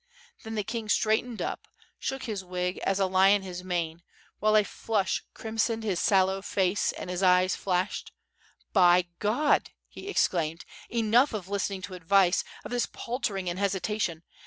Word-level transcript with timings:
Then 0.41 0.55
the 0.55 0.63
king 0.63 0.89
straightened 0.89 1.43
up, 1.43 1.67
shook 1.99 2.23
his 2.23 2.43
wig 2.43 2.79
as 2.79 2.99
a 2.99 3.05
lion 3.05 3.43
his 3.43 3.59
796 3.59 4.01
^^TH 4.01 4.01
FIRE 4.01 4.07
AND 4.17 4.25
SWORD. 4.25 4.33
mane, 4.33 4.37
while 4.39 4.57
a 4.57 4.63
flush 4.63 5.23
crimsoned 5.35 5.83
his 5.83 5.99
sallow 5.99 6.41
face 6.41 6.91
and 6.93 7.09
his 7.11 7.19
tyes 7.19 7.55
flashed. 7.55 8.11
"By 8.73 9.09
God!" 9.19 9.69
he 9.87 10.07
exclaimed, 10.07 10.65
"enough 10.89 11.33
of 11.33 11.49
listening 11.49 11.83
to 11.83 11.93
advice, 11.93 12.43
of 12.65 12.71
this 12.71 12.87
paltering 12.91 13.47
and 13.47 13.59
hesitation! 13.59 14.23